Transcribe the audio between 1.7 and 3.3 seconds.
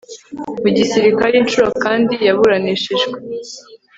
kandi yaburanishijwe